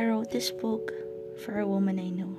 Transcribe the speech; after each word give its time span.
I 0.00 0.06
wrote 0.06 0.30
this 0.30 0.50
book 0.50 0.94
for 1.44 1.60
a 1.60 1.66
woman 1.68 2.00
I 2.00 2.08
know. 2.08 2.34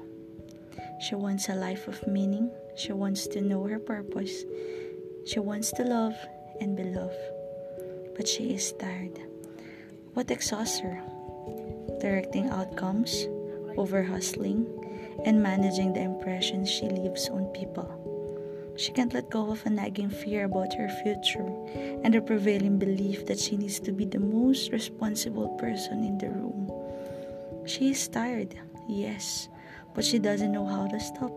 She 0.99 1.13
wants 1.13 1.47
a 1.47 1.53
life 1.53 1.87
of 1.87 2.07
meaning. 2.07 2.49
She 2.75 2.91
wants 2.91 3.27
to 3.27 3.39
know 3.39 3.61
her 3.67 3.77
purpose. 3.77 4.45
She 5.27 5.37
wants 5.37 5.69
to 5.73 5.83
love 5.83 6.15
and 6.59 6.75
be 6.75 6.85
loved. 6.85 7.21
But 8.17 8.27
she 8.27 8.55
is 8.55 8.73
tired. 8.79 9.21
What 10.15 10.31
exhausts 10.31 10.79
her? 10.79 11.03
Directing 12.01 12.49
outcomes, 12.49 13.27
over 13.77 14.01
hustling, 14.01 14.65
and 15.23 15.43
managing 15.43 15.93
the 15.93 16.01
impressions 16.01 16.67
she 16.67 16.89
leaves 16.89 17.29
on 17.29 17.45
people. 17.53 18.73
She 18.75 18.91
can't 18.91 19.13
let 19.13 19.29
go 19.29 19.51
of 19.51 19.63
a 19.67 19.69
nagging 19.69 20.09
fear 20.09 20.45
about 20.45 20.73
her 20.73 20.89
future 21.03 21.45
and 22.01 22.15
a 22.15 22.21
prevailing 22.21 22.79
belief 22.79 23.27
that 23.27 23.37
she 23.37 23.55
needs 23.55 23.79
to 23.81 23.91
be 23.91 24.05
the 24.05 24.17
most 24.17 24.71
responsible 24.71 25.49
person 25.59 26.03
in 26.03 26.17
the 26.17 26.31
room. 26.31 26.80
She 27.65 27.91
is 27.91 28.07
tired, 28.07 28.55
yes, 28.87 29.49
but 29.93 30.03
she 30.03 30.19
doesn't 30.19 30.51
know 30.51 30.65
how 30.65 30.87
to 30.87 30.99
stop. 30.99 31.31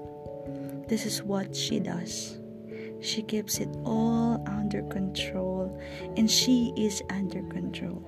This 0.89 1.07
is 1.07 1.23
what 1.23 1.55
she 1.55 1.81
does. 1.81 2.39
She 3.01 3.23
keeps 3.23 3.59
it 3.59 3.69
all 3.85 4.43
under 4.47 4.83
control, 4.83 5.79
and 6.17 6.31
she 6.31 6.73
is 6.77 7.03
under 7.11 7.43
control. 7.43 8.03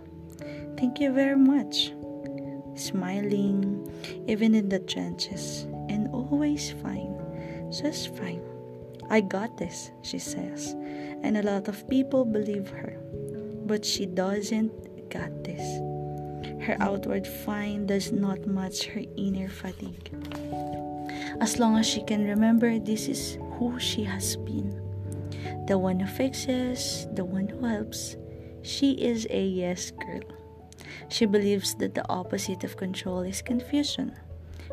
Thank 0.79 1.01
you 1.01 1.13
very 1.13 1.37
much. 1.37 1.93
Smiling, 2.75 3.91
even 4.27 4.55
in 4.55 4.69
the 4.69 4.81
trenches, 4.81 5.67
and 5.89 6.09
always 6.09 6.73
fine, 6.83 7.15
just 7.71 8.15
fine. 8.17 8.43
I 9.09 9.21
got 9.21 9.57
this, 9.57 9.91
she 10.03 10.19
says, 10.19 10.75
and 11.23 11.37
a 11.37 11.43
lot 11.43 11.69
of 11.69 11.89
people 11.89 12.25
believe 12.25 12.69
her, 12.71 12.99
but 13.67 13.85
she 13.85 14.05
doesn't 14.05 15.09
got 15.11 15.45
this. 15.45 15.96
Her 16.61 16.77
outward 16.81 17.27
fine 17.27 17.87
does 17.87 18.13
not 18.13 18.47
match 18.47 18.87
her 18.87 19.03
inner 19.17 19.49
fatigue. 19.49 20.11
As 21.41 21.59
long 21.59 21.77
as 21.77 21.87
she 21.87 22.03
can 22.03 22.27
remember, 22.27 22.79
this 22.79 23.09
is 23.09 23.39
who 23.59 23.79
she 23.79 24.05
has 24.05 24.37
been. 24.37 24.83
The 25.67 25.79
one 25.79 26.01
who 26.01 26.07
fixes, 26.07 27.07
the 27.15 27.25
one 27.25 27.49
who 27.49 27.65
helps. 27.65 28.17
She 28.63 28.93
is 28.93 29.27
a 29.31 29.45
yes 29.45 29.91
girl. 29.91 30.23
She 31.09 31.27
believes 31.27 31.75
that 31.77 31.95
the 31.95 32.09
opposite 32.09 32.65
of 32.65 32.77
control 32.77 33.21
is 33.21 33.43
confusion. 33.43 34.15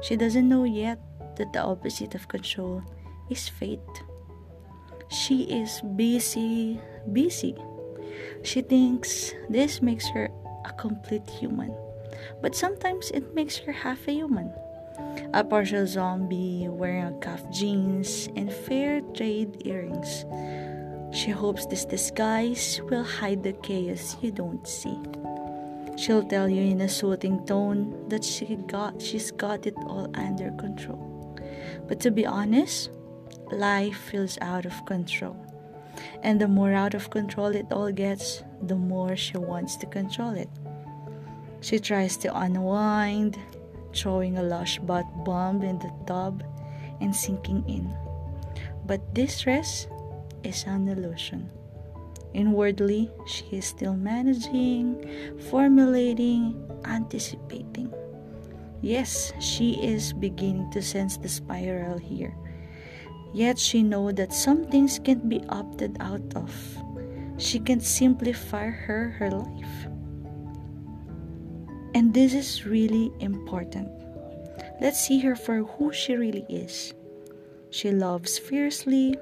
She 0.02 0.16
doesn't 0.16 0.50
know 0.50 0.64
yet 0.64 1.00
that 1.38 1.53
the 1.53 1.61
opposite 1.61 2.16
of 2.16 2.28
control 2.28 2.81
is 3.30 3.50
fate. 3.50 3.80
She 5.09 5.44
is 5.44 5.81
busy, 5.95 6.80
busy. 7.11 7.56
She 8.41 8.61
thinks 8.61 9.34
this 9.50 9.81
makes 9.81 10.08
her 10.09 10.30
complete 10.77 11.29
human, 11.29 11.75
but 12.41 12.55
sometimes 12.55 13.11
it 13.11 13.33
makes 13.33 13.57
her 13.57 13.71
half 13.71 14.07
a 14.07 14.11
human. 14.11 14.52
A 15.33 15.43
partial 15.43 15.88
zombie 15.88 16.67
wearing 16.69 17.19
cuff 17.19 17.41
jeans 17.52 18.29
and 18.35 18.52
fair 18.52 19.01
trade 19.16 19.66
earrings. 19.66 20.25
She 21.11 21.31
hopes 21.31 21.66
this 21.66 21.85
disguise 21.85 22.81
will 22.89 23.03
hide 23.03 23.44
the 23.44 23.53
chaos 23.53 24.17
you 24.21 24.31
don't 24.31 24.67
see. 24.67 24.97
She'll 25.95 26.23
tell 26.23 26.49
you 26.49 26.63
in 26.63 26.81
a 26.81 26.89
soothing 26.89 27.45
tone 27.45 28.09
that 28.09 28.23
she 28.23 28.55
got 28.67 29.01
she's 29.01 29.31
got 29.31 29.67
it 29.67 29.75
all 29.85 30.09
under 30.16 30.51
control. 30.51 31.38
But 31.88 31.99
to 32.01 32.11
be 32.11 32.25
honest, 32.25 32.89
life 33.51 33.97
feels 33.97 34.38
out 34.41 34.66
of 34.66 34.85
control. 34.85 35.38
And 36.23 36.41
the 36.41 36.47
more 36.47 36.73
out 36.73 36.94
of 36.95 37.09
control 37.09 37.55
it 37.55 37.71
all 37.71 37.91
gets, 37.91 38.44
the 38.67 38.75
more 38.75 39.16
she 39.16 39.38
wants 39.38 39.75
to 39.78 39.86
control 39.86 40.33
it. 40.33 40.50
She 41.61 41.80
tries 41.80 42.17
to 42.17 42.38
unwind, 42.38 43.39
throwing 43.94 44.38
a 44.38 44.44
Lush 44.44 44.79
bath 44.79 45.07
bomb 45.24 45.62
in 45.63 45.79
the 45.79 45.91
tub 46.06 46.44
and 47.00 47.16
sinking 47.16 47.63
in. 47.68 47.94
But 48.85 49.16
this 49.16 49.46
rest 49.47 49.88
is 50.44 50.66
an 50.68 50.88
illusion. 50.88 51.50
Inwardly, 52.34 53.12
she 53.28 53.46
is 53.57 53.66
still 53.66 53.96
managing, 53.96 54.97
formulating, 55.50 56.57
anticipating. 56.84 57.94
Yes, 58.81 59.31
she 59.40 59.79
is 59.79 60.12
beginning 60.12 60.72
to 60.72 60.81
sense 60.81 61.16
the 61.16 61.29
spiral 61.29 61.97
here. 61.97 62.35
Yet 63.34 63.57
she 63.57 63.84
knows 63.84 64.16
that 64.16 64.34
some 64.34 64.66
things 64.66 65.00
can't 65.00 65.29
be 65.29 65.41
opted 65.47 65.96
out 66.02 66.35
of. 66.35 66.52
She 67.38 67.59
can 67.59 67.79
simplify 67.79 68.69
her 68.69 69.16
her 69.19 69.31
life. 69.31 69.88
And 71.95 72.13
this 72.13 72.33
is 72.33 72.66
really 72.66 73.11
important. 73.19 73.89
Let's 74.81 74.99
see 74.99 75.19
her 75.19 75.35
for 75.35 75.63
who 75.63 75.93
she 75.93 76.16
really 76.16 76.45
is. 76.49 76.93
She 77.69 77.91
loves 77.91 78.38
fiercely. 78.38 79.16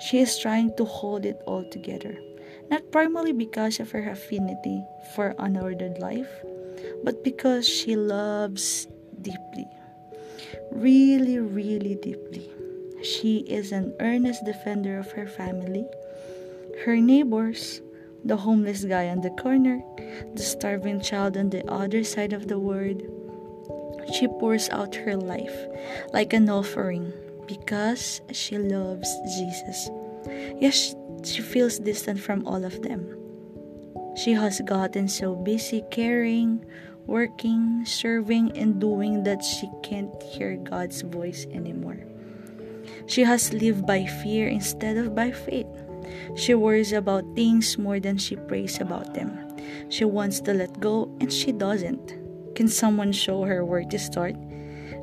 She 0.00 0.20
is 0.20 0.38
trying 0.38 0.76
to 0.76 0.84
hold 0.84 1.26
it 1.26 1.42
all 1.46 1.64
together, 1.68 2.16
not 2.70 2.92
primarily 2.92 3.32
because 3.32 3.80
of 3.80 3.90
her 3.90 4.08
affinity 4.08 4.84
for 5.14 5.34
unordered 5.38 5.98
life, 5.98 6.30
but 7.02 7.24
because 7.24 7.68
she 7.68 7.96
loves 7.96 8.86
deeply. 9.20 9.66
Really, 10.70 11.38
really 11.38 11.96
deeply. 11.96 12.48
She 13.02 13.38
is 13.48 13.72
an 13.72 13.94
earnest 14.00 14.44
defender 14.44 14.98
of 14.98 15.10
her 15.12 15.26
family, 15.26 15.86
her 16.84 16.96
neighbors, 16.96 17.82
the 18.24 18.36
homeless 18.36 18.84
guy 18.84 19.08
on 19.08 19.20
the 19.20 19.30
corner, 19.30 19.82
the 20.34 20.42
starving 20.42 21.00
child 21.00 21.36
on 21.36 21.50
the 21.50 21.66
other 21.70 22.04
side 22.04 22.32
of 22.32 22.48
the 22.48 22.58
world. 22.58 23.02
She 24.14 24.26
pours 24.26 24.68
out 24.70 24.94
her 24.94 25.16
life 25.16 25.66
like 26.12 26.32
an 26.32 26.48
offering 26.48 27.12
because 27.46 28.20
she 28.32 28.58
loves 28.58 29.08
Jesus. 29.36 29.90
Yes, 30.60 30.94
she 31.24 31.42
feels 31.42 31.78
distant 31.78 32.20
from 32.20 32.46
all 32.46 32.64
of 32.64 32.82
them. 32.82 33.14
She 34.16 34.32
has 34.32 34.60
gotten 34.62 35.08
so 35.08 35.34
busy 35.34 35.84
caring, 35.90 36.64
working, 37.06 37.84
serving, 37.86 38.56
and 38.56 38.80
doing 38.80 39.22
that 39.24 39.44
she 39.44 39.70
can't 39.82 40.10
hear 40.22 40.56
God's 40.56 41.02
voice 41.02 41.46
anymore. 41.52 41.98
She 43.06 43.22
has 43.22 43.52
lived 43.52 43.86
by 43.86 44.04
fear 44.04 44.48
instead 44.48 44.96
of 44.96 45.14
by 45.14 45.30
faith. 45.30 45.66
She 46.34 46.54
worries 46.54 46.92
about 46.92 47.24
things 47.34 47.78
more 47.78 48.00
than 48.00 48.18
she 48.18 48.36
prays 48.36 48.80
about 48.80 49.14
them. 49.14 49.36
She 49.88 50.04
wants 50.04 50.40
to 50.40 50.54
let 50.54 50.80
go 50.80 51.10
and 51.20 51.32
she 51.32 51.52
doesn't. 51.52 52.14
Can 52.54 52.68
someone 52.68 53.12
show 53.12 53.44
her 53.44 53.64
where 53.64 53.84
to 53.84 53.98
start? 53.98 54.34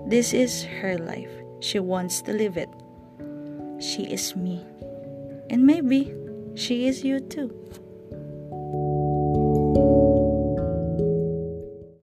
This 0.08 0.34
is 0.34 0.64
her 0.82 0.98
life. 0.98 1.32
She 1.60 1.80
wants 1.80 2.22
to 2.24 2.34
live 2.34 2.58
it. 2.58 2.70
She 3.80 4.04
is 4.04 4.36
me. 4.36 4.64
And 5.50 5.66
maybe 5.66 6.14
she 6.56 6.88
is 6.88 7.04
you 7.04 7.20
too. 7.20 7.54